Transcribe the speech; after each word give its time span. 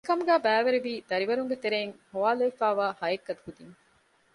މިކަމުގައި 0.03 0.43
ބައިވެރިވީ 0.45 0.93
ދަރިވަރުންގެ 1.09 1.57
ތެރެއިން 1.63 1.95
ހޮވާލެވިފައިވާ 2.11 2.85
ހައެއްކަ 2.99 3.33
ކުދީން 3.41 3.75